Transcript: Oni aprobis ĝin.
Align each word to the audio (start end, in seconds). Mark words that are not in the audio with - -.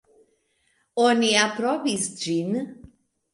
Oni 1.07 1.29
aprobis 1.43 2.09
ĝin. 2.23 2.59